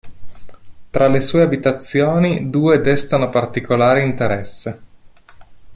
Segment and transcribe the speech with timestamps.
[0.89, 4.79] Tra le sue abitazioni due destano particolare interesse.